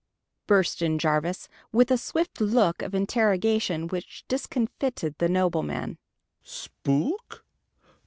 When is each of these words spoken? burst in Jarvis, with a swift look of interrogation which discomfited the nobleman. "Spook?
burst 0.47 0.81
in 0.81 0.97
Jarvis, 0.97 1.47
with 1.71 1.91
a 1.91 1.95
swift 1.99 2.41
look 2.41 2.81
of 2.81 2.95
interrogation 2.95 3.85
which 3.87 4.25
discomfited 4.27 5.13
the 5.19 5.29
nobleman. 5.29 5.99
"Spook? 6.41 7.45